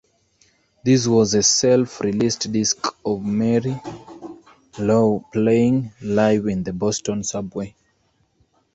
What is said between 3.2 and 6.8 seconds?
Mary Lou playing live in the